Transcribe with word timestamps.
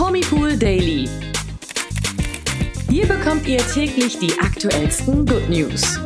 Promipool 0.00 0.56
Daily. 0.56 1.06
Hier 2.88 3.06
bekommt 3.06 3.46
ihr 3.46 3.58
täglich 3.58 4.18
die 4.18 4.32
aktuellsten 4.40 5.26
Good 5.26 5.50
News. 5.50 5.98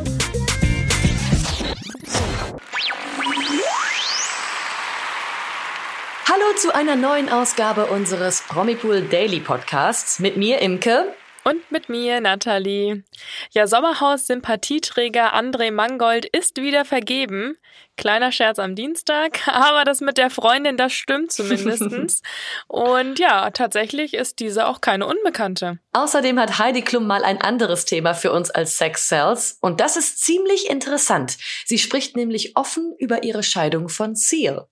Hallo 6.27 6.57
zu 6.57 6.75
einer 6.75 6.97
neuen 6.97 7.29
Ausgabe 7.29 7.85
unseres 7.85 8.41
Promipool 8.41 9.03
Daily 9.03 9.39
Podcasts 9.39 10.19
mit 10.19 10.35
mir 10.35 10.59
Imke 10.59 11.13
und 11.47 11.71
mit 11.71 11.89
mir, 11.89 12.19
Nathalie. 12.21 13.03
Ja, 13.51 13.67
Sommerhaus-Sympathieträger 13.67 15.35
André 15.35 15.71
Mangold 15.71 16.25
ist 16.25 16.57
wieder 16.57 16.85
vergeben. 16.85 17.55
Kleiner 17.97 18.31
Scherz 18.31 18.57
am 18.57 18.75
Dienstag, 18.75 19.47
aber 19.47 19.85
das 19.85 20.01
mit 20.01 20.17
der 20.17 20.31
Freundin, 20.31 20.75
das 20.75 20.91
stimmt 20.91 21.31
zumindestens. 21.31 22.23
und 22.67 23.19
ja, 23.19 23.51
tatsächlich 23.51 24.15
ist 24.15 24.39
diese 24.39 24.65
auch 24.65 24.81
keine 24.81 25.05
Unbekannte. 25.05 25.77
Außerdem 25.93 26.39
hat 26.39 26.57
Heidi 26.57 26.81
Klum 26.81 27.05
mal 27.05 27.23
ein 27.23 27.39
anderes 27.39 27.85
Thema 27.85 28.15
für 28.15 28.31
uns 28.31 28.49
als 28.49 28.77
Sex 28.77 29.07
Cells 29.07 29.59
und 29.61 29.79
das 29.79 29.97
ist 29.97 30.21
ziemlich 30.23 30.69
interessant. 30.69 31.37
Sie 31.65 31.77
spricht 31.77 32.17
nämlich 32.17 32.57
offen 32.57 32.95
über 32.97 33.23
ihre 33.23 33.43
Scheidung 33.43 33.87
von 33.87 34.15
Seal. 34.15 34.67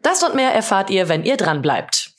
Das 0.00 0.22
und 0.22 0.34
mehr 0.34 0.52
erfahrt 0.52 0.90
ihr, 0.90 1.08
wenn 1.08 1.24
ihr 1.24 1.36
dran 1.36 1.62
bleibt. 1.62 2.14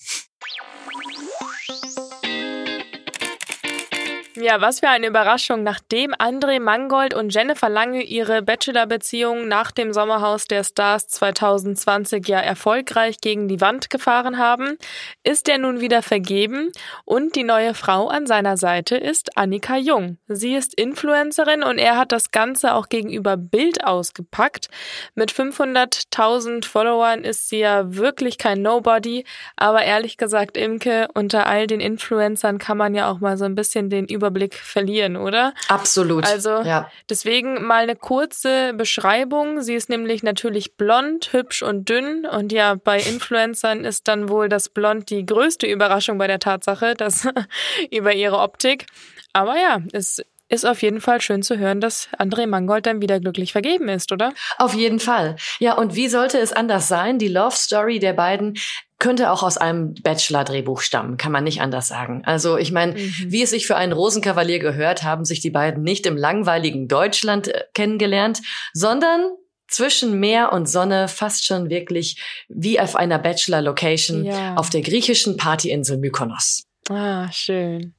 Ja, 4.38 4.60
was 4.60 4.82
für 4.82 4.90
eine 4.90 5.08
Überraschung, 5.08 5.64
nachdem 5.64 6.14
André 6.14 6.60
Mangold 6.60 7.14
und 7.14 7.34
Jennifer 7.34 7.70
Lange 7.70 8.04
ihre 8.04 8.42
Bachelor-Beziehung 8.42 9.48
nach 9.48 9.72
dem 9.72 9.94
Sommerhaus 9.94 10.46
der 10.46 10.66
Stars 10.66 11.08
2020 11.08 12.28
ja 12.28 12.40
erfolgreich 12.40 13.22
gegen 13.22 13.48
die 13.48 13.62
Wand 13.62 13.90
gefahren 13.90 14.38
haben, 14.38 14.78
ist 15.24 15.48
er 15.48 15.58
nun 15.58 15.80
wieder 15.80 16.02
vergeben 16.02 16.72
und 17.06 17.38
die 17.38 17.46
neue 17.46 17.74
Frau 17.74 18.10
an 18.10 18.28
seiner 18.28 18.58
Seite 18.58 18.98
ist 18.98 19.38
Annika 19.38 19.78
Jung. 19.78 20.18
Sie 20.28 20.54
ist 20.54 20.74
Influencerin 20.74 21.64
und 21.64 21.78
er 21.78 21.96
hat 21.96 22.12
das 22.12 22.32
Ganze 22.32 22.74
auch 22.74 22.90
gegenüber 22.90 23.38
Bild 23.38 23.86
ausgepackt. 23.86 24.68
Mit 25.14 25.32
500.000 25.32 26.66
Followern 26.66 27.24
ist 27.24 27.48
sie 27.48 27.60
ja 27.60 27.96
wirklich 27.96 28.38
kein 28.38 28.62
Nobody, 28.62 29.24
aber 29.56 29.84
ehrlich 29.84 30.18
gesagt, 30.18 30.58
Imke, 30.58 31.08
unter 31.14 31.48
all 31.48 31.68
den 31.68 31.80
Influencern 31.80 32.58
kann 32.58 32.78
man 32.78 32.96
ja 32.96 33.10
auch 33.10 33.22
mal 33.22 33.38
so 33.38 33.46
ein 33.46 33.56
bisschen 33.56 33.90
den 33.90 34.06
Über 34.06 34.25
Überblick 34.26 34.56
verlieren, 34.56 35.16
oder? 35.18 35.54
Absolut. 35.68 36.26
Also 36.26 36.62
ja. 36.64 36.90
deswegen 37.10 37.64
mal 37.64 37.84
eine 37.84 37.96
kurze 37.96 38.74
Beschreibung. 38.74 39.62
Sie 39.62 39.76
ist 39.76 39.90
nämlich 39.90 40.24
natürlich 40.24 40.76
blond, 40.76 41.32
hübsch 41.32 41.62
und 41.62 41.88
dünn. 41.88 42.26
Und 42.26 42.52
ja, 42.52 42.76
bei 42.76 43.00
Influencern 43.00 43.86
ist 43.86 44.08
dann 44.08 44.30
wohl 44.30 44.50
das 44.50 44.70
Blond 44.70 45.10
die 45.12 45.26
größte 45.26 45.68
Überraschung 45.68 46.18
bei 46.18 46.28
der 46.28 46.40
Tatsache, 46.40 46.96
dass 46.96 47.28
über 47.92 48.14
ihre 48.14 48.40
Optik. 48.40 48.88
Aber 49.34 49.56
ja, 49.58 49.82
es 49.92 50.24
ist 50.48 50.66
auf 50.66 50.82
jeden 50.82 51.02
Fall 51.02 51.22
schön 51.22 51.42
zu 51.42 51.58
hören, 51.58 51.82
dass 51.82 52.08
André 52.20 52.46
Mangold 52.48 52.86
dann 52.86 53.02
wieder 53.02 53.20
glücklich 53.20 53.52
vergeben 53.52 53.90
ist, 53.90 54.12
oder? 54.12 54.34
Auf 54.58 54.74
jeden 54.74 55.00
Fall. 55.00 55.36
Ja, 55.60 55.74
und 55.74 55.96
wie 55.96 56.08
sollte 56.08 56.38
es 56.38 56.54
anders 56.54 56.88
sein? 56.88 57.18
Die 57.18 57.28
Love 57.28 57.56
Story 57.56 58.00
der 58.00 58.14
beiden 58.14 58.56
könnte 59.00 59.32
auch 59.32 59.44
aus 59.44 59.58
einem 59.58 59.94
Bachelor-Drehbuch 59.96 60.82
stammen, 60.82 61.18
kann 61.18 61.32
man 61.32 61.44
nicht 61.44 61.62
anders 61.62 61.88
sagen. 61.88 62.24
Also 62.26 62.58
ich 62.58 62.72
meine, 62.72 62.94
mhm. 62.94 63.14
wie 63.28 63.44
es 63.44 63.50
sich 63.50 63.68
für 63.68 63.76
einen 63.76 63.92
Rosenkavalier 63.92 64.60
gehört, 64.60 65.04
haben 65.04 65.26
sich 65.26 65.42
die 65.42 65.50
beiden 65.50 65.84
nicht 65.84 66.06
im 66.06 66.16
langweiligen 66.16 66.88
Deutschland 66.88 67.50
äh, 67.50 67.64
kennengelernt, 67.74 68.42
sondern 68.74 69.32
zwischen 69.68 70.20
Meer 70.20 70.54
und 70.54 70.70
Sonne 70.70 71.08
fast 71.08 71.46
schon 71.46 71.70
wirklich 71.70 72.22
wie 72.48 72.80
auf 72.80 72.96
einer 72.96 73.20
Bachelor-Location 73.20 74.26
ja. 74.26 74.56
auf 74.56 74.70
der 74.70 74.82
griechischen 74.82 75.38
Partyinsel 75.38 75.98
Mykonos. 75.98 76.64
Ah, 76.90 77.30
schön. 77.32 77.96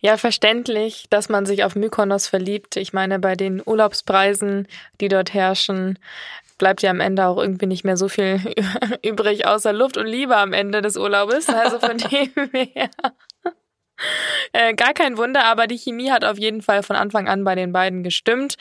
Ja, 0.00 0.16
verständlich, 0.16 1.06
dass 1.10 1.28
man 1.28 1.46
sich 1.46 1.64
auf 1.64 1.76
Mykonos 1.76 2.26
verliebt. 2.26 2.76
Ich 2.76 2.92
meine, 2.92 3.18
bei 3.18 3.34
den 3.34 3.62
Urlaubspreisen, 3.64 4.68
die 5.00 5.08
dort 5.08 5.34
herrschen, 5.34 5.98
bleibt 6.58 6.82
ja 6.82 6.90
am 6.90 7.00
Ende 7.00 7.26
auch 7.26 7.38
irgendwie 7.38 7.66
nicht 7.66 7.84
mehr 7.84 7.96
so 7.96 8.08
viel 8.08 8.40
übrig, 9.02 9.46
außer 9.46 9.72
Luft 9.72 9.96
und 9.96 10.06
Liebe 10.06 10.36
am 10.36 10.52
Ende 10.52 10.82
des 10.82 10.96
Urlaubes. 10.96 11.48
Also 11.48 11.78
von 11.78 11.98
dem 12.10 12.50
her. 12.52 12.90
Äh, 14.52 14.74
gar 14.74 14.92
kein 14.92 15.16
Wunder, 15.16 15.44
aber 15.44 15.66
die 15.66 15.78
Chemie 15.78 16.10
hat 16.10 16.24
auf 16.24 16.38
jeden 16.38 16.62
Fall 16.62 16.82
von 16.82 16.96
Anfang 16.96 17.28
an 17.28 17.44
bei 17.44 17.54
den 17.54 17.72
beiden 17.72 18.02
gestimmt. 18.02 18.56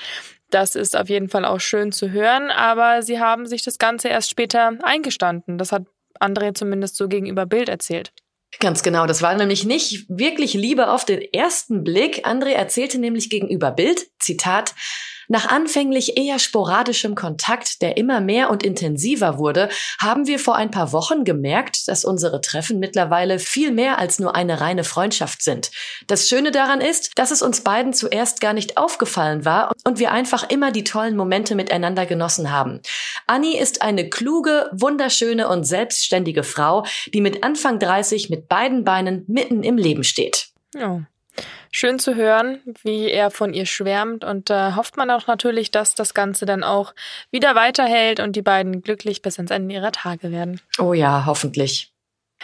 Das 0.50 0.76
ist 0.76 0.96
auf 0.96 1.10
jeden 1.10 1.30
Fall 1.30 1.46
auch 1.46 1.60
schön 1.60 1.92
zu 1.92 2.12
hören, 2.12 2.52
aber 2.52 3.02
sie 3.02 3.20
haben 3.20 3.48
sich 3.48 3.64
das 3.64 3.80
Ganze 3.80 4.10
erst 4.10 4.30
später 4.30 4.74
eingestanden. 4.84 5.58
Das 5.58 5.72
hat 5.72 5.84
André 6.20 6.54
zumindest 6.54 6.96
so 6.96 7.08
gegenüber 7.08 7.46
Bild 7.46 7.70
erzählt. 7.70 8.14
Ganz 8.60 8.84
genau, 8.84 9.06
das 9.06 9.22
war 9.22 9.36
nämlich 9.36 9.66
nicht 9.66 10.06
wirklich 10.10 10.54
Liebe 10.54 10.90
auf 10.92 11.06
den 11.06 11.22
ersten 11.34 11.84
Blick. 11.84 12.26
André 12.28 12.52
erzählte 12.52 13.00
nämlich 13.00 13.30
gegenüber 13.30 13.72
Bild, 13.72 14.08
Zitat, 14.20 14.74
nach 15.28 15.50
anfänglich 15.50 16.18
eher 16.18 16.40
sporadischem 16.40 17.16
Kontakt, 17.16 17.82
der 17.82 17.98
immer 17.98 18.22
mehr 18.22 18.50
und 18.50 18.64
intensiver 18.64 19.38
wurde, 19.38 19.70
haben 20.00 20.28
wir 20.28 20.40
vor 20.40 20.56
ein 20.56 20.72
paar 20.72 20.92
Wochen 20.92 21.24
gemerkt, 21.24 21.88
dass 21.88 22.06
unsere 22.06 22.42
Treffen 22.42 22.80
mittlerweile 22.80 23.40
viel 23.40 23.72
mehr 23.72 24.00
als 24.00 24.20
nur 24.20 24.36
eine 24.36 24.62
reine 24.62 24.84
Freundschaft 24.84 25.44
sind. 25.44 25.72
Das 26.08 26.28
Schöne 26.28 26.52
daran 26.52 26.82
ist, 26.82 27.12
dass 27.16 27.32
es 27.32 27.42
uns 27.42 27.62
beiden 27.62 27.94
zuerst 27.94 28.42
gar 28.42 28.54
nicht 28.54 28.78
aufgefallen 28.78 29.46
war 29.46 29.72
und 29.84 30.00
wir 30.00 30.12
einfach 30.12 30.50
immer 30.50 30.72
die 30.72 30.84
tollen 30.84 31.16
Momente 31.16 31.56
miteinander 31.56 32.06
genossen 32.06 32.52
haben. 32.52 32.82
Annie 33.28 33.60
ist 33.60 33.82
eine 33.82 34.10
kluge, 34.10 34.70
wunderschöne 34.74 35.48
und 35.48 35.64
selbstständige 35.64 36.44
Frau, 36.44 36.86
die 37.14 37.22
mit 37.22 37.44
Anfang 37.44 37.80
30 37.80 38.30
mit 38.30 38.48
beiden 38.48 38.84
Beinen 38.84 39.24
mitten 39.28 39.64
im 39.64 39.78
Leben 39.78 40.04
steht. 40.04 40.48
Ja. 40.74 41.06
Schön 41.72 42.00
zu 42.00 42.16
hören, 42.16 42.62
wie 42.84 43.10
er 43.10 43.32
von 43.32 43.54
ihr 43.54 43.66
schwärmt 43.66 44.24
und 44.24 44.50
da 44.50 44.70
äh, 44.70 44.76
hofft 44.76 44.98
man 44.98 45.10
auch 45.10 45.28
natürlich, 45.28 45.72
dass 45.72 45.96
das 45.96 46.14
Ganze 46.14 46.46
dann 46.46 46.64
auch 46.64 46.94
wieder 47.32 47.56
weiterhält 47.56 48.20
und 48.20 48.36
die 48.36 48.42
beiden 48.42 48.82
glücklich 48.82 49.22
bis 49.22 49.38
ans 49.38 49.52
Ende 49.52 49.74
ihrer 49.74 49.92
Tage 49.92 50.32
werden. 50.32 50.62
Oh 50.80 50.94
ja, 50.94 51.26
hoffentlich. 51.26 51.94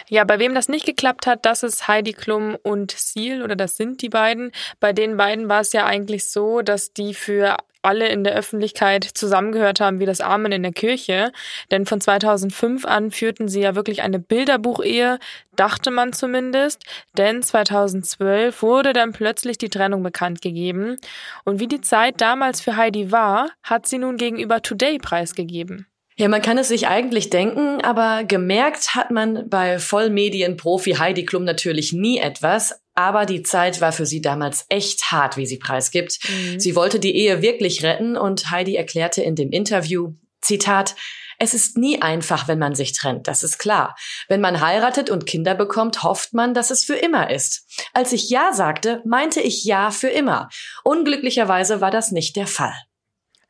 Ja, 0.08 0.24
bei 0.24 0.38
wem 0.38 0.54
das 0.54 0.68
nicht 0.68 0.86
geklappt 0.86 1.26
hat, 1.26 1.44
das 1.44 1.62
ist 1.62 1.86
Heidi 1.86 2.12
Klum 2.12 2.56
und 2.62 2.92
Seal 2.92 3.42
oder 3.42 3.54
das 3.54 3.76
sind 3.76 4.02
die 4.02 4.08
beiden. 4.08 4.50
Bei 4.80 4.92
den 4.92 5.16
beiden 5.16 5.48
war 5.48 5.60
es 5.60 5.72
ja 5.72 5.84
eigentlich 5.84 6.30
so, 6.30 6.62
dass 6.62 6.92
die 6.92 7.14
für 7.14 7.56
alle 7.82 8.08
in 8.08 8.24
der 8.24 8.34
Öffentlichkeit 8.34 9.04
zusammengehört 9.04 9.80
haben 9.80 10.00
wie 10.00 10.06
das 10.06 10.20
Amen 10.20 10.52
in 10.52 10.62
der 10.62 10.72
Kirche. 10.72 11.32
Denn 11.70 11.86
von 11.86 12.00
2005 12.00 12.84
an 12.84 13.10
führten 13.10 13.48
sie 13.48 13.60
ja 13.60 13.74
wirklich 13.74 14.02
eine 14.02 14.18
Bilderbuchehe, 14.18 15.18
dachte 15.56 15.90
man 15.90 16.12
zumindest. 16.12 16.84
Denn 17.16 17.42
2012 17.42 18.62
wurde 18.62 18.92
dann 18.92 19.12
plötzlich 19.12 19.58
die 19.58 19.70
Trennung 19.70 20.02
bekannt 20.02 20.42
gegeben. 20.42 20.96
Und 21.44 21.60
wie 21.60 21.68
die 21.68 21.80
Zeit 21.80 22.20
damals 22.20 22.60
für 22.60 22.76
Heidi 22.76 23.12
war, 23.12 23.50
hat 23.62 23.86
sie 23.86 23.98
nun 23.98 24.16
gegenüber 24.16 24.62
Today 24.62 24.98
preisgegeben. 24.98 25.86
Ja, 26.16 26.28
man 26.28 26.42
kann 26.42 26.58
es 26.58 26.68
sich 26.68 26.86
eigentlich 26.86 27.30
denken, 27.30 27.80
aber 27.82 28.24
gemerkt 28.24 28.94
hat 28.94 29.10
man 29.10 29.48
bei 29.48 29.78
Vollmedienprofi 29.78 30.96
Heidi 30.96 31.24
Klum 31.24 31.44
natürlich 31.44 31.94
nie 31.94 32.18
etwas. 32.18 32.79
Aber 32.94 33.26
die 33.26 33.42
Zeit 33.42 33.80
war 33.80 33.92
für 33.92 34.06
sie 34.06 34.20
damals 34.20 34.66
echt 34.68 35.10
hart, 35.12 35.36
wie 35.36 35.46
sie 35.46 35.58
preisgibt. 35.58 36.18
Mhm. 36.28 36.60
Sie 36.60 36.74
wollte 36.76 37.00
die 37.00 37.16
Ehe 37.16 37.42
wirklich 37.42 37.82
retten 37.82 38.16
und 38.16 38.50
Heidi 38.50 38.76
erklärte 38.76 39.22
in 39.22 39.36
dem 39.36 39.50
Interview, 39.50 40.14
Zitat, 40.40 40.96
es 41.42 41.54
ist 41.54 41.78
nie 41.78 42.02
einfach, 42.02 42.48
wenn 42.48 42.58
man 42.58 42.74
sich 42.74 42.92
trennt, 42.92 43.26
das 43.26 43.42
ist 43.42 43.58
klar. 43.58 43.96
Wenn 44.28 44.42
man 44.42 44.60
heiratet 44.60 45.08
und 45.08 45.24
Kinder 45.24 45.54
bekommt, 45.54 46.02
hofft 46.02 46.34
man, 46.34 46.52
dass 46.52 46.70
es 46.70 46.84
für 46.84 46.96
immer 46.96 47.30
ist. 47.30 47.66
Als 47.94 48.12
ich 48.12 48.28
Ja 48.28 48.52
sagte, 48.52 49.02
meinte 49.06 49.40
ich 49.40 49.64
Ja 49.64 49.90
für 49.90 50.08
immer. 50.08 50.50
Unglücklicherweise 50.84 51.80
war 51.80 51.90
das 51.90 52.12
nicht 52.12 52.36
der 52.36 52.46
Fall. 52.46 52.74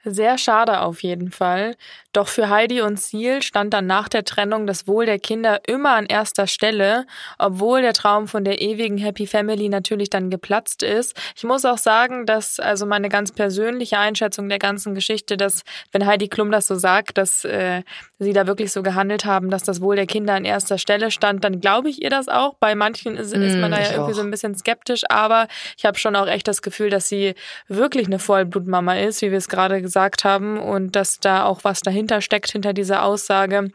Sehr 0.05 0.39
schade 0.39 0.81
auf 0.81 1.03
jeden 1.03 1.33
Fall. 1.33 1.77
Doch 2.12 2.26
für 2.26 2.48
Heidi 2.48 2.81
und 2.81 3.00
Seal 3.00 3.41
stand 3.41 3.72
dann 3.72 3.87
nach 3.87 4.09
der 4.09 4.25
Trennung 4.25 4.66
das 4.66 4.88
Wohl 4.88 5.06
der 5.06 5.21
Kinder 5.21 5.60
immer 5.69 5.94
an 5.94 6.06
erster 6.06 6.48
Stelle, 6.48 7.07
obwohl 7.39 7.83
der 7.83 7.92
Traum 7.92 8.27
von 8.27 8.42
der 8.42 8.60
ewigen 8.60 8.98
Happy 8.98 9.28
Family 9.28 9.68
natürlich 9.68 10.10
dann 10.10 10.28
geplatzt 10.28 10.83
ist. 10.83 11.16
Ich 11.36 11.45
muss 11.45 11.65
auch 11.65 11.78
sagen, 11.78 12.27
dass 12.27 12.59
also 12.59 12.84
meine 12.84 13.09
ganz 13.09 13.30
persönliche 13.30 13.98
Einschätzung 13.98 14.48
der 14.48 14.59
ganzen 14.59 14.97
Geschichte, 14.97 15.36
dass 15.36 15.62
wenn 15.92 16.04
Heidi 16.04 16.27
Klum 16.27 16.51
das 16.51 16.66
so 16.66 16.74
sagt, 16.74 17.16
dass 17.16 17.45
äh, 17.45 17.83
sie 18.18 18.33
da 18.33 18.48
wirklich 18.48 18.72
so 18.72 18.83
gehandelt 18.83 19.24
haben, 19.24 19.48
dass 19.48 19.62
das 19.62 19.80
Wohl 19.80 19.95
der 19.95 20.07
Kinder 20.07 20.34
an 20.34 20.45
erster 20.45 20.78
Stelle 20.78 21.12
stand, 21.12 21.45
dann 21.45 21.60
glaube 21.60 21.91
ich 21.91 22.03
ihr 22.03 22.10
das 22.10 22.28
auch. 22.28 22.54
Bei 22.54 22.74
manchen 22.74 23.16
ist, 23.16 23.33
ist 23.33 23.57
man 23.57 23.71
da 23.71 23.80
ja 23.80 23.92
irgendwie 23.92 24.12
auch. 24.12 24.16
so 24.16 24.22
ein 24.22 24.33
bisschen 24.33 24.57
skeptisch, 24.57 25.03
aber 25.09 25.47
ich 25.77 25.86
habe 25.86 25.97
schon 25.97 26.16
auch 26.16 26.27
echt 26.27 26.48
das 26.48 26.60
Gefühl, 26.60 26.91
dass 26.91 27.09
sie 27.09 27.34
wirklich 27.68 28.07
eine 28.07 28.18
Vollblutmama 28.18 28.97
ist, 28.97 29.22
wie 29.22 29.30
wir 29.30 29.39
es 29.39 29.48
gerade 29.48 29.80
gesagt 29.80 30.24
haben, 30.24 30.59
und 30.59 30.97
dass 30.97 31.21
da 31.21 31.45
auch 31.45 31.62
was 31.62 31.80
dahinter 31.80 31.99
dahinter 32.00 32.20
steckt, 32.22 32.50
hinter 32.52 32.72
dieser 32.72 33.04
Aussage. 33.04 33.70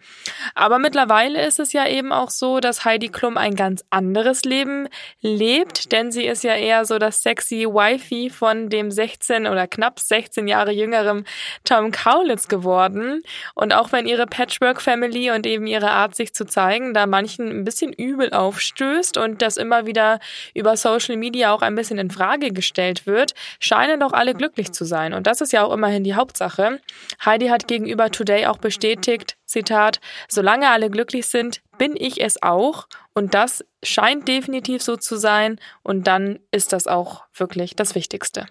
Aber 0.55 0.79
mittlerweile 0.79 1.45
ist 1.45 1.59
es 1.59 1.73
ja 1.73 1.87
eben 1.87 2.11
auch 2.11 2.29
so, 2.31 2.59
dass 2.59 2.83
Heidi 2.83 3.09
Klum 3.09 3.37
ein 3.37 3.55
ganz 3.55 3.85
anderes 3.91 4.43
Leben 4.43 4.87
lebt, 5.21 5.91
denn 5.91 6.11
sie 6.11 6.25
ist 6.25 6.43
ja 6.43 6.55
eher 6.55 6.85
so 6.85 6.97
das 6.97 7.21
sexy 7.21 7.65
Wifey 7.65 8.29
von 8.29 8.69
dem 8.69 8.89
16 8.89 9.45
oder 9.47 9.67
knapp 9.67 9.99
16 9.99 10.47
Jahre 10.47 10.71
jüngeren 10.71 11.25
Tom 11.63 11.91
Kaulitz 11.91 12.47
geworden. 12.47 13.21
Und 13.53 13.73
auch 13.73 13.91
wenn 13.91 14.07
ihre 14.07 14.25
Patchwork-Family 14.25 15.31
und 15.31 15.45
eben 15.45 15.67
ihre 15.67 15.91
Art, 15.91 16.15
sich 16.15 16.33
zu 16.33 16.45
zeigen, 16.45 16.93
da 16.93 17.05
manchen 17.05 17.49
ein 17.49 17.63
bisschen 17.63 17.91
übel 17.91 18.31
aufstößt 18.31 19.17
und 19.17 19.41
das 19.41 19.57
immer 19.57 19.85
wieder 19.85 20.19
über 20.53 20.77
Social 20.77 21.17
Media 21.17 21.53
auch 21.53 21.61
ein 21.61 21.75
bisschen 21.75 21.97
in 21.97 22.09
Frage 22.09 22.51
gestellt 22.51 23.05
wird, 23.05 23.33
scheinen 23.59 23.99
doch 23.99 24.13
alle 24.13 24.33
glücklich 24.33 24.71
zu 24.71 24.85
sein. 24.85 25.13
Und 25.13 25.27
das 25.27 25.41
ist 25.41 25.51
ja 25.51 25.63
auch 25.63 25.73
immerhin 25.73 26.03
die 26.03 26.15
Hauptsache. 26.15 26.79
Heidi 27.23 27.47
hat 27.47 27.67
gegenüber 27.67 28.11
Today 28.15 28.45
auch 28.45 28.57
bestätigt, 28.57 29.37
Zitat, 29.45 29.99
solange 30.29 30.69
alle 30.69 30.89
glücklich 30.89 31.27
sind, 31.27 31.61
bin 31.77 31.95
ich 31.97 32.21
es 32.21 32.41
auch. 32.41 32.87
Und 33.13 33.33
das 33.33 33.63
scheint 33.83 34.27
definitiv 34.27 34.81
so 34.81 34.95
zu 34.95 35.17
sein. 35.17 35.59
Und 35.83 36.07
dann 36.07 36.39
ist 36.51 36.73
das 36.73 36.87
auch 36.87 37.23
wirklich 37.33 37.75
das 37.75 37.95
Wichtigste. 37.95 38.45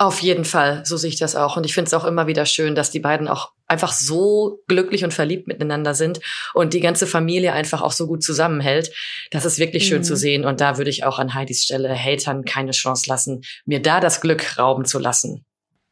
Auf 0.00 0.20
jeden 0.20 0.44
Fall, 0.44 0.84
so 0.86 0.96
sehe 0.96 1.10
ich 1.10 1.18
das 1.18 1.34
auch. 1.34 1.56
Und 1.56 1.66
ich 1.66 1.74
finde 1.74 1.88
es 1.88 1.94
auch 1.94 2.04
immer 2.04 2.28
wieder 2.28 2.46
schön, 2.46 2.76
dass 2.76 2.92
die 2.92 3.00
beiden 3.00 3.26
auch 3.26 3.50
einfach 3.66 3.92
so 3.92 4.60
glücklich 4.68 5.02
und 5.02 5.12
verliebt 5.12 5.48
miteinander 5.48 5.92
sind 5.92 6.20
und 6.54 6.72
die 6.72 6.78
ganze 6.78 7.08
Familie 7.08 7.52
einfach 7.52 7.82
auch 7.82 7.90
so 7.90 8.06
gut 8.06 8.22
zusammenhält. 8.22 8.94
Das 9.32 9.44
ist 9.44 9.58
wirklich 9.58 9.84
mhm. 9.84 9.88
schön 9.88 10.04
zu 10.04 10.12
mhm. 10.12 10.18
sehen. 10.18 10.44
Und 10.44 10.60
da 10.60 10.78
würde 10.78 10.90
ich 10.90 11.02
auch 11.02 11.18
an 11.18 11.34
Heidis 11.34 11.64
Stelle 11.64 11.92
Hatern 11.92 12.44
keine 12.44 12.70
Chance 12.70 13.10
lassen, 13.10 13.40
mir 13.66 13.82
da 13.82 13.98
das 13.98 14.20
Glück 14.20 14.56
rauben 14.56 14.84
zu 14.84 15.00
lassen. 15.00 15.44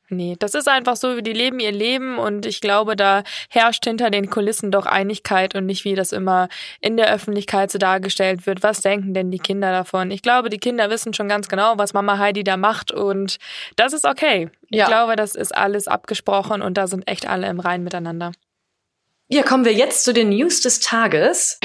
Nee, 0.08 0.36
das 0.38 0.54
ist 0.54 0.68
einfach 0.68 0.94
so, 0.94 1.16
wie 1.16 1.22
die 1.22 1.32
leben 1.32 1.58
ihr 1.58 1.72
Leben 1.72 2.18
und 2.18 2.46
ich 2.46 2.60
glaube, 2.60 2.94
da 2.94 3.24
herrscht 3.50 3.84
hinter 3.84 4.10
den 4.10 4.30
Kulissen 4.30 4.70
doch 4.70 4.86
Einigkeit 4.86 5.56
und 5.56 5.66
nicht 5.66 5.84
wie 5.84 5.96
das 5.96 6.12
immer 6.12 6.48
in 6.80 6.96
der 6.96 7.12
Öffentlichkeit 7.12 7.72
so 7.72 7.78
dargestellt 7.78 8.46
wird. 8.46 8.62
Was 8.62 8.82
denken 8.82 9.14
denn 9.14 9.32
die 9.32 9.38
Kinder 9.38 9.72
davon? 9.72 10.12
Ich 10.12 10.22
glaube, 10.22 10.48
die 10.48 10.58
Kinder 10.58 10.90
wissen 10.90 11.12
schon 11.12 11.28
ganz 11.28 11.48
genau, 11.48 11.74
was 11.76 11.92
Mama 11.92 12.18
Heidi 12.18 12.44
da 12.44 12.56
macht 12.56 12.92
und 12.92 13.38
das 13.74 13.92
ist 13.92 14.04
okay. 14.04 14.48
Ich 14.70 14.78
ja. 14.78 14.86
glaube, 14.86 15.16
das 15.16 15.34
ist 15.34 15.54
alles 15.54 15.88
abgesprochen 15.88 16.62
und 16.62 16.78
da 16.78 16.86
sind 16.86 17.08
echt 17.08 17.28
alle 17.28 17.48
im 17.48 17.58
Rein 17.58 17.82
miteinander. 17.82 18.30
Ja, 19.28 19.42
kommen 19.42 19.64
wir 19.64 19.72
jetzt 19.72 20.04
zu 20.04 20.12
den 20.12 20.28
News 20.28 20.60
des 20.60 20.78
Tages. 20.78 21.58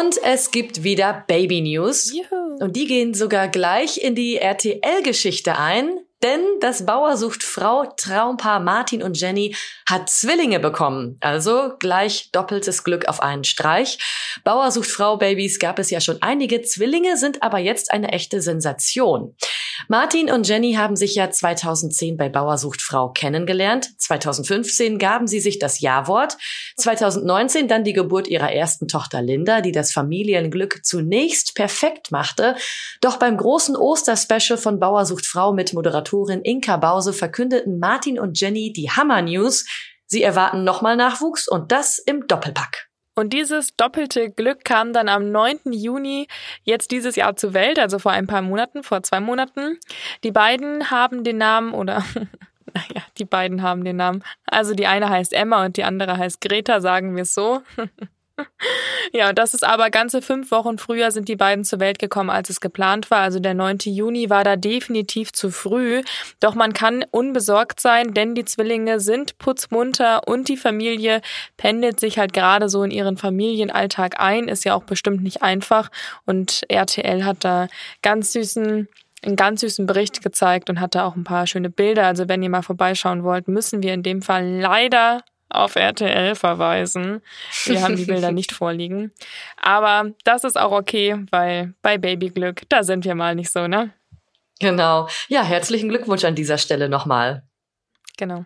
Und 0.00 0.16
es 0.22 0.50
gibt 0.50 0.82
wieder 0.82 1.24
Baby 1.26 1.60
News. 1.60 2.12
Juhu. 2.12 2.56
Und 2.60 2.74
die 2.74 2.86
gehen 2.86 3.12
sogar 3.12 3.48
gleich 3.48 3.98
in 3.98 4.14
die 4.14 4.38
RTL-Geschichte 4.38 5.58
ein. 5.58 5.90
Denn 6.22 6.40
das 6.60 6.84
Bauer 6.84 7.16
sucht 7.16 7.42
Frau 7.42 7.84
Traumpaar 7.96 8.60
Martin 8.60 9.02
und 9.02 9.18
Jenny 9.18 9.54
hat 9.86 10.10
Zwillinge 10.10 10.60
bekommen. 10.60 11.16
Also 11.20 11.72
gleich 11.78 12.30
doppeltes 12.32 12.84
Glück 12.84 13.08
auf 13.08 13.22
einen 13.22 13.44
Streich. 13.44 13.98
Bauer 14.44 14.70
sucht 14.70 14.90
Frau 14.90 15.16
Babys 15.16 15.58
gab 15.58 15.78
es 15.78 15.90
ja 15.90 16.00
schon 16.00 16.20
einige. 16.20 16.62
Zwillinge 16.62 17.16
sind 17.16 17.42
aber 17.42 17.58
jetzt 17.58 17.90
eine 17.90 18.12
echte 18.12 18.42
Sensation. 18.42 19.34
Martin 19.88 20.30
und 20.30 20.46
Jenny 20.46 20.74
haben 20.74 20.96
sich 20.96 21.14
ja 21.14 21.30
2010 21.30 22.16
bei 22.16 22.28
Bauer 22.28 22.58
sucht 22.58 22.82
Frau 22.82 23.10
kennengelernt. 23.10 23.90
2015 23.98 24.98
gaben 24.98 25.26
sie 25.26 25.40
sich 25.40 25.58
das 25.58 25.80
Ja-Wort. 25.80 26.36
2019 26.76 27.68
dann 27.68 27.84
die 27.84 27.92
Geburt 27.92 28.28
ihrer 28.28 28.52
ersten 28.52 28.88
Tochter 28.88 29.22
Linda, 29.22 29.60
die 29.60 29.72
das 29.72 29.92
Familienglück 29.92 30.84
zunächst 30.84 31.54
perfekt 31.54 32.10
machte. 32.10 32.56
Doch 33.00 33.16
beim 33.16 33.36
großen 33.36 33.76
Osterspecial 33.76 34.58
von 34.58 34.78
Bauer 34.78 35.06
sucht 35.06 35.26
Frau 35.26 35.52
mit 35.52 35.72
Moderatorin 35.72 36.42
Inka 36.42 36.76
Bause 36.76 37.12
verkündeten 37.12 37.78
Martin 37.78 38.18
und 38.18 38.40
Jenny 38.40 38.72
die 38.72 38.90
Hammer 38.90 39.22
News. 39.22 39.66
Sie 40.06 40.22
erwarten 40.22 40.64
nochmal 40.64 40.96
Nachwuchs 40.96 41.48
und 41.48 41.72
das 41.72 41.98
im 41.98 42.26
Doppelpack. 42.26 42.89
Und 43.20 43.34
dieses 43.34 43.76
doppelte 43.76 44.30
Glück 44.30 44.64
kam 44.64 44.94
dann 44.94 45.10
am 45.10 45.30
9. 45.30 45.72
Juni 45.72 46.26
jetzt 46.62 46.90
dieses 46.90 47.16
Jahr 47.16 47.36
zur 47.36 47.52
Welt, 47.52 47.78
also 47.78 47.98
vor 47.98 48.12
ein 48.12 48.26
paar 48.26 48.40
Monaten, 48.40 48.82
vor 48.82 49.02
zwei 49.02 49.20
Monaten. 49.20 49.78
Die 50.24 50.30
beiden 50.30 50.90
haben 50.90 51.22
den 51.22 51.36
Namen 51.36 51.74
oder 51.74 52.02
naja, 52.74 53.04
die 53.18 53.26
beiden 53.26 53.60
haben 53.60 53.84
den 53.84 53.96
Namen. 53.96 54.24
Also 54.46 54.72
die 54.72 54.86
eine 54.86 55.10
heißt 55.10 55.34
Emma 55.34 55.66
und 55.66 55.76
die 55.76 55.84
andere 55.84 56.16
heißt 56.16 56.40
Greta, 56.40 56.80
sagen 56.80 57.14
wir 57.14 57.24
es 57.24 57.34
so. 57.34 57.60
Ja, 59.12 59.32
das 59.32 59.54
ist 59.54 59.64
aber 59.64 59.90
ganze 59.90 60.22
fünf 60.22 60.52
Wochen 60.52 60.78
früher 60.78 61.10
sind 61.10 61.28
die 61.28 61.34
beiden 61.34 61.64
zur 61.64 61.80
Welt 61.80 61.98
gekommen, 61.98 62.30
als 62.30 62.48
es 62.48 62.60
geplant 62.60 63.10
war. 63.10 63.20
Also 63.20 63.40
der 63.40 63.54
9. 63.54 63.78
Juni 63.86 64.30
war 64.30 64.44
da 64.44 64.54
definitiv 64.54 65.32
zu 65.32 65.50
früh. 65.50 66.02
Doch 66.38 66.54
man 66.54 66.72
kann 66.72 67.04
unbesorgt 67.10 67.80
sein, 67.80 68.14
denn 68.14 68.36
die 68.36 68.44
Zwillinge 68.44 69.00
sind 69.00 69.38
putzmunter 69.38 70.28
und 70.28 70.48
die 70.48 70.56
Familie 70.56 71.22
pendelt 71.56 71.98
sich 71.98 72.18
halt 72.18 72.32
gerade 72.32 72.68
so 72.68 72.84
in 72.84 72.92
ihren 72.92 73.16
Familienalltag 73.16 74.20
ein. 74.20 74.46
Ist 74.46 74.64
ja 74.64 74.74
auch 74.74 74.84
bestimmt 74.84 75.22
nicht 75.24 75.42
einfach. 75.42 75.90
Und 76.24 76.62
RTL 76.68 77.24
hat 77.24 77.44
da 77.44 77.66
ganz 78.02 78.32
süßen 78.32 78.88
einen 79.22 79.36
ganz 79.36 79.60
süßen 79.60 79.86
Bericht 79.86 80.22
gezeigt 80.22 80.70
und 80.70 80.80
hatte 80.80 81.04
auch 81.04 81.14
ein 81.14 81.24
paar 81.24 81.46
schöne 81.46 81.68
Bilder. 81.68 82.06
Also 82.06 82.28
wenn 82.28 82.42
ihr 82.42 82.48
mal 82.48 82.62
vorbeischauen 82.62 83.22
wollt, 83.22 83.48
müssen 83.48 83.82
wir 83.82 83.92
in 83.92 84.02
dem 84.02 84.22
Fall 84.22 84.48
leider 84.48 85.20
auf 85.50 85.76
RTL 85.76 86.34
verweisen. 86.34 87.22
Wir 87.64 87.82
haben 87.82 87.96
die 87.96 88.04
Bilder 88.04 88.32
nicht 88.32 88.52
vorliegen. 88.52 89.12
Aber 89.56 90.10
das 90.24 90.44
ist 90.44 90.58
auch 90.58 90.72
okay, 90.72 91.24
weil 91.30 91.74
bei 91.82 91.98
Babyglück, 91.98 92.62
da 92.68 92.82
sind 92.82 93.04
wir 93.04 93.14
mal 93.14 93.34
nicht 93.34 93.50
so, 93.50 93.66
ne? 93.66 93.92
Genau. 94.60 95.08
Ja, 95.28 95.42
herzlichen 95.42 95.88
Glückwunsch 95.88 96.24
an 96.24 96.34
dieser 96.34 96.58
Stelle 96.58 96.88
nochmal. 96.88 97.42
Genau. 98.16 98.44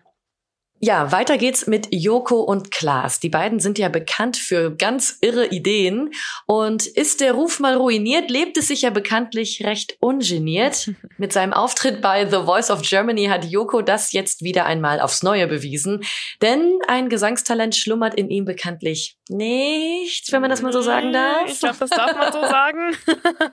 Ja, 0.85 1.11
weiter 1.11 1.39
geht's 1.39 1.65
mit 1.65 1.87
Joko 1.89 2.41
und 2.41 2.69
Klaas. 2.69 3.19
Die 3.19 3.29
beiden 3.29 3.59
sind 3.59 3.79
ja 3.79 3.89
bekannt 3.89 4.37
für 4.37 4.69
ganz 4.69 5.17
irre 5.21 5.47
Ideen. 5.47 6.11
Und 6.45 6.85
ist 6.85 7.21
der 7.21 7.33
Ruf 7.33 7.59
mal 7.59 7.73
ruiniert, 7.73 8.29
lebt 8.29 8.55
es 8.55 8.67
sich 8.67 8.83
ja 8.83 8.91
bekanntlich 8.91 9.65
recht 9.65 9.97
ungeniert. 9.99 10.91
Mit 11.17 11.33
seinem 11.33 11.53
Auftritt 11.53 12.01
bei 12.01 12.29
The 12.29 12.43
Voice 12.45 12.69
of 12.69 12.83
Germany 12.83 13.25
hat 13.25 13.45
Joko 13.45 13.81
das 13.81 14.11
jetzt 14.11 14.43
wieder 14.43 14.67
einmal 14.67 14.99
aufs 14.99 15.23
Neue 15.23 15.47
bewiesen. 15.47 16.03
Denn 16.43 16.77
ein 16.87 17.09
Gesangstalent 17.09 17.75
schlummert 17.75 18.13
in 18.13 18.29
ihm 18.29 18.45
bekanntlich 18.45 19.17
nicht, 19.27 20.31
wenn 20.31 20.41
man 20.41 20.51
das 20.51 20.61
mal 20.61 20.71
so 20.71 20.81
sagen 20.81 21.11
darf. 21.11 21.47
Ich 21.47 21.59
glaube, 21.59 21.77
das 21.79 21.89
darf 21.89 22.15
man 22.15 22.31
so 22.31 22.41
sagen. 22.41 22.95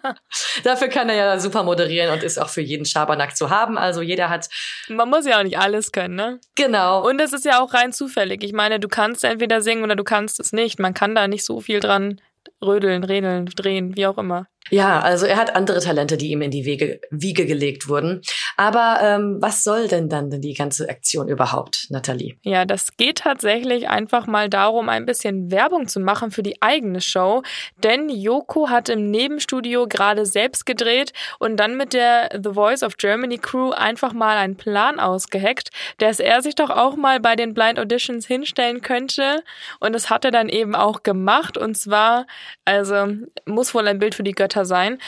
Dafür 0.65 0.89
kann 0.89 1.09
er 1.09 1.15
ja 1.15 1.41
super 1.41 1.63
moderieren 1.63 2.13
und 2.13 2.23
ist 2.23 2.39
auch 2.39 2.51
für 2.51 2.61
jeden 2.61 2.85
Schabernack 2.85 3.35
zu 3.35 3.49
haben. 3.49 3.79
Also 3.79 4.03
jeder 4.03 4.29
hat. 4.29 4.51
Man 4.89 5.09
muss 5.09 5.25
ja 5.25 5.39
auch 5.39 5.43
nicht 5.43 5.59
alles 5.59 5.91
können, 5.91 6.15
ne? 6.15 6.41
Genau. 6.57 7.09
Und 7.09 7.22
es 7.23 7.33
ist 7.33 7.45
ja 7.45 7.61
auch 7.61 7.75
rein 7.75 7.93
zufällig. 7.93 8.43
Ich 8.45 8.53
meine, 8.53 8.81
du 8.81 8.89
kannst 8.89 9.25
entweder 9.25 9.61
singen 9.63 9.85
oder 9.85 9.97
du 9.97 10.05
kannst 10.05 10.41
es 10.41 10.53
nicht. 10.53 10.79
Man 10.79 10.95
kann 10.95 11.15
da 11.15 11.29
nicht 11.29 11.45
so 11.45 11.61
viel 11.61 11.81
dran 11.81 12.21
rödeln, 12.61 13.05
redeln, 13.05 13.47
drehen, 13.47 13.97
wie 13.97 14.07
auch 14.07 14.19
immer. 14.19 14.47
Ja, 14.71 15.01
also 15.01 15.27
er 15.27 15.37
hat 15.37 15.55
andere 15.57 15.81
Talente, 15.81 16.17
die 16.17 16.31
ihm 16.31 16.41
in 16.41 16.51
die 16.51 16.65
Wege, 16.65 17.01
Wiege 17.11 17.47
gelegt 17.47 17.89
wurden. 17.89 18.23
Aber 18.57 18.99
ähm, 19.03 19.39
was 19.41 19.65
soll 19.65 19.89
denn 19.89 20.09
dann 20.09 20.31
die 20.31 20.55
ganze 20.55 20.89
Aktion 20.89 21.29
überhaupt, 21.29 21.89
Nathalie? 21.91 22.37
Ja, 22.43 22.65
das 22.65 22.97
geht 22.97 23.19
tatsächlich 23.19 23.89
einfach 23.89 24.27
mal 24.27 24.49
darum, 24.49 24.89
ein 24.89 25.05
bisschen 25.05 25.51
Werbung 25.51 25.89
zu 25.89 26.01
machen 26.01 26.31
für 26.31 26.43
die 26.43 26.63
eigene 26.63 27.01
Show. 27.01 27.43
Denn 27.83 28.09
Joko 28.09 28.71
hat 28.71 28.89
im 28.89 29.11
Nebenstudio 29.11 29.89
gerade 29.89 30.25
selbst 30.27 30.65
gedreht 30.65 31.13
und 31.39 31.57
dann 31.57 31.77
mit 31.77 31.93
der 31.93 32.31
The 32.43 32.53
Voice 32.55 32.83
of 32.83 32.97
Germany 32.97 33.39
Crew 33.39 33.73
einfach 33.73 34.13
mal 34.13 34.37
einen 34.37 34.57
Plan 34.57 35.01
ausgeheckt, 35.01 35.71
dass 35.99 36.21
er 36.21 36.41
sich 36.41 36.55
doch 36.55 36.71
auch 36.71 36.97
mal 36.97 37.21
bei 37.21 37.37
den 37.37 37.53
Blind 37.53 37.79
Auditions 37.79 38.27
hinstellen 38.27 38.81
könnte. 38.81 39.43
Und 39.81 39.93
das 39.93 40.09
hat 40.09 40.25
er 40.25 40.31
dann 40.31 40.49
eben 40.49 40.75
auch 40.75 41.03
gemacht. 41.03 41.59
Und 41.59 41.75
zwar, 41.75 42.27
also 42.65 43.09
muss 43.45 43.75
wohl 43.75 43.89
ein 43.89 43.99
Bild 43.99 44.15
für 44.15 44.23
die 44.23 44.33
Götter 44.33 44.52
Sweater 44.53 44.65
sein. 44.65 44.99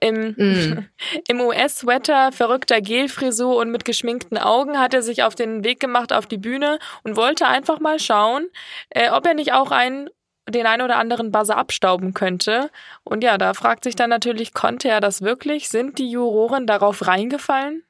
Im, 0.00 0.34
mm. 0.36 0.88
im 1.28 1.40
US-Sweater, 1.40 2.32
verrückter 2.32 2.80
Gelfrisur 2.80 3.56
und 3.56 3.70
mit 3.70 3.84
geschminkten 3.84 4.38
Augen 4.38 4.78
hat 4.78 4.94
er 4.94 5.02
sich 5.02 5.22
auf 5.22 5.34
den 5.34 5.64
Weg 5.64 5.80
gemacht 5.80 6.12
auf 6.12 6.26
die 6.26 6.38
Bühne 6.38 6.78
und 7.02 7.16
wollte 7.16 7.46
einfach 7.46 7.80
mal 7.80 7.98
schauen, 7.98 8.48
äh, 8.90 9.10
ob 9.10 9.26
er 9.26 9.34
nicht 9.34 9.52
auch 9.52 9.70
einen 9.70 10.08
den 10.48 10.66
ein 10.66 10.80
oder 10.80 10.96
anderen 10.98 11.32
Buzzer 11.32 11.56
abstauben 11.56 12.14
könnte. 12.14 12.70
Und 13.02 13.24
ja, 13.24 13.36
da 13.36 13.52
fragt 13.52 13.82
sich 13.82 13.96
dann 13.96 14.10
natürlich, 14.10 14.54
konnte 14.54 14.88
er 14.88 15.00
das 15.00 15.22
wirklich? 15.22 15.68
Sind 15.68 15.98
die 15.98 16.08
Juroren 16.08 16.68
darauf 16.68 17.08
reingefallen? 17.08 17.82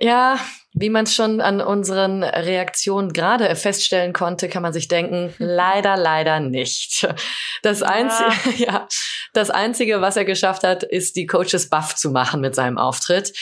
Ja, 0.00 0.38
Wie 0.74 0.90
man 0.90 1.04
es 1.04 1.14
schon 1.14 1.40
an 1.40 1.60
unseren 1.60 2.22
Reaktionen 2.22 3.12
gerade 3.12 3.56
feststellen 3.56 4.12
konnte, 4.12 4.48
kann 4.48 4.62
man 4.62 4.72
sich 4.72 4.86
denken, 4.86 5.34
leider, 5.38 5.96
leider 5.96 6.40
nicht. 6.40 7.08
Das 7.62 7.82
einzige, 7.82 8.62
ja. 8.62 8.72
ja, 8.72 8.88
das 9.32 9.50
einzige, 9.50 10.00
was 10.00 10.16
er 10.16 10.24
geschafft 10.24 10.62
hat, 10.62 10.82
ist 10.84 11.16
die 11.16 11.26
Coaches 11.26 11.68
buff 11.68 11.96
zu 11.96 12.10
machen 12.10 12.40
mit 12.40 12.54
seinem 12.54 12.78
Auftritt. 12.78 13.32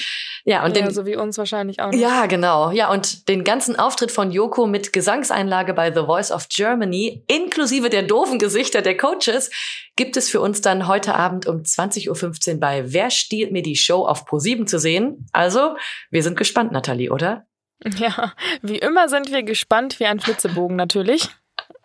Ja, 0.49 0.65
und 0.65 0.77
ja, 0.77 0.85
den, 0.85 0.95
so 0.95 1.05
wie 1.07 1.17
uns 1.17 1.37
wahrscheinlich 1.39 1.81
auch. 1.81 1.91
Nicht. 1.91 2.01
Ja, 2.01 2.27
genau. 2.27 2.71
Ja, 2.71 2.89
und 2.93 3.29
den 3.29 3.43
ganzen 3.43 3.77
Auftritt 3.77 4.13
von 4.13 4.31
Joko 4.31 4.69
mit 4.69 4.93
Gesangseinlage 4.93 5.75
bei 5.75 5.93
The 5.93 6.07
Voice 6.07 6.31
of 6.31 6.49
Germany, 6.49 7.25
inklusive 7.27 7.91
der 7.91 8.05
doofen 8.05 8.39
Gesichter 8.39 8.81
der 8.81 8.97
Coaches, 8.97 9.51
gibt 9.97 10.17
es 10.17 10.31
für 10.31 10.41
uns 10.41 10.61
dann 10.61 10.87
heute 10.87 11.17
Abend 11.17 11.47
um 11.47 11.63
20.15 11.63 12.53
Uhr 12.55 12.61
bei 12.61 12.93
Wer 12.93 13.11
stiehlt 13.11 13.51
mir 13.51 13.63
die 13.63 13.75
Show 13.75 14.07
auf 14.07 14.25
Pro7 14.25 14.67
zu 14.67 14.79
sehen. 14.79 15.27
Also, 15.33 15.77
wir 16.11 16.23
sind 16.23 16.37
gespannt, 16.47 16.73
Nathalie, 16.73 17.11
oder? 17.11 17.47
Ja, 17.99 18.33
wie 18.63 18.79
immer 18.79 19.09
sind 19.09 19.31
wir 19.31 19.43
gespannt 19.43 20.01
wie 20.01 20.07
ein 20.07 20.21
Flitzebogen 20.21 20.77
natürlich 20.77 21.29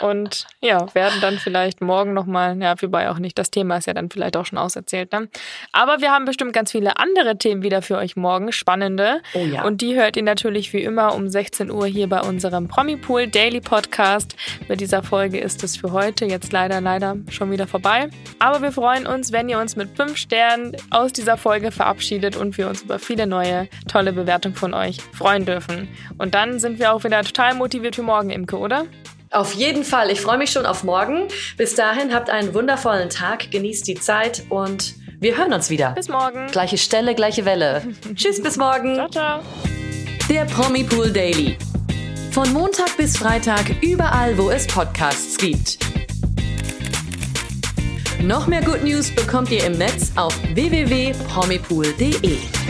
und 0.02 0.48
ja, 0.62 0.94
werden 0.94 1.22
dann 1.22 1.38
vielleicht 1.38 1.82
morgen 1.82 2.14
nochmal, 2.14 2.60
ja, 2.62 2.76
wobei 2.82 3.10
auch 3.10 3.20
nicht, 3.20 3.38
das 3.38 3.52
Thema 3.52 3.78
ist 3.78 3.88
ja 3.88 3.94
dann 3.94 4.10
vielleicht 4.10 4.36
auch 4.38 4.46
schon 4.46 4.58
auserzählt, 4.58 5.12
ne? 5.12 5.30
Aber 5.72 6.02
wir 6.02 6.12
haben 6.12 6.26
bestimmt 6.26 6.54
ganz 6.54 6.72
viele 6.72 6.98
andere 6.98 7.38
Themen 7.38 7.64
wieder 7.64 7.82
für 7.82 7.98
euch 7.98 8.16
morgen, 8.16 8.52
spannende. 8.52 9.22
Oh 9.34 9.46
ja. 9.46 9.64
Und 9.64 9.82
die 9.82 9.96
hört 9.96 10.18
ihr 10.18 10.24
natürlich 10.24 10.74
wie 10.74 10.84
immer 10.84 11.14
um 11.14 11.30
16 11.30 11.72
Uhr 11.72 11.86
hier 11.86 12.10
bei 12.10 12.22
unserem 12.22 12.68
Promipool 12.68 13.28
Daily 13.28 13.62
Podcast. 13.62 14.36
Mit 14.68 14.82
dieser 14.82 15.04
Folge 15.04 15.40
ist 15.40 15.64
es 15.64 15.78
für 15.78 15.92
heute 15.92 16.26
jetzt 16.26 16.52
leider, 16.52 16.82
leider 16.82 17.18
schon 17.30 17.52
wieder 17.52 17.68
vorbei. 17.68 18.10
Aber 18.40 18.62
wir 18.62 18.72
freuen 18.72 19.06
uns, 19.08 19.32
wenn 19.32 19.50
ihr 19.50 19.60
uns 19.60 19.76
mit 19.76 19.96
fünf 19.96 20.18
Sternen 20.18 20.76
aus 20.90 21.14
dieser 21.14 21.38
Folge 21.38 21.72
verabschiedet 21.72 22.36
und 22.36 22.58
wir 22.58 22.68
uns 22.68 22.82
über 22.82 23.00
viele 23.00 23.28
neue, 23.28 23.68
tolle 23.88 24.14
Bewertungen 24.14 24.56
von 24.56 24.74
euch 24.74 25.02
freuen 25.14 25.46
dürfen. 25.46 25.88
Und 26.18 26.34
dann 26.34 26.60
sind 26.60 26.80
wir 26.80 26.94
auch 26.94 27.04
wieder 27.04 27.24
total 27.24 27.56
motiviert 27.56 27.96
für 27.96 28.04
morgen, 28.04 28.30
Imke, 28.30 28.58
oder? 28.58 28.86
Auf 29.32 29.54
jeden 29.54 29.86
Fall. 29.86 30.12
Ich 30.12 30.20
freue 30.20 30.38
mich 30.38 30.52
schon 30.52 30.66
auf 30.66 30.84
morgen. 30.84 31.30
Bis 31.56 31.74
dahin 31.74 32.14
habt 32.14 32.30
einen 32.30 32.54
wundervollen 32.54 33.10
Tag, 33.10 33.50
genießt 33.50 33.88
die 33.88 33.96
Zeit 33.96 34.44
und 34.50 34.96
wir 35.22 35.38
hören 35.38 35.54
uns 35.54 35.70
wieder. 35.70 35.92
Bis 35.92 36.10
morgen. 36.10 36.48
Gleiche 36.48 36.78
Stelle, 36.78 37.16
gleiche 37.16 37.46
Welle. 37.46 37.82
Tschüss, 38.16 38.44
bis 38.44 38.58
morgen. 38.58 38.96
Ciao, 38.96 39.10
ciao. 39.10 39.42
Der 40.30 40.46
Promi 40.46 40.84
Pool 40.84 41.12
Daily. 41.12 41.58
Von 42.32 42.52
Montag 42.52 42.98
bis 42.98 43.18
Freitag 43.18 43.82
überall, 43.82 44.38
wo 44.38 44.50
es 44.50 44.68
Podcasts 44.68 45.38
gibt. 45.38 45.78
Noch 48.22 48.48
mehr 48.48 48.62
Good 48.62 48.84
News 48.84 49.12
bekommt 49.12 49.52
ihr 49.52 49.66
im 49.66 49.74
Netz 49.74 50.12
auf 50.16 50.38
www.promipool.de. 50.54 52.61